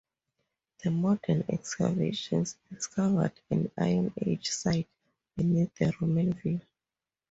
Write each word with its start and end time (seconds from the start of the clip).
The 0.83 0.89
modern 0.89 1.43
excavations 1.47 2.57
discovered 2.73 3.33
an 3.51 3.69
Iron 3.77 4.11
Age 4.19 4.49
site 4.49 4.89
beneath 5.37 5.75
the 5.75 5.93
Roman 6.01 6.33
villa. 6.33 6.61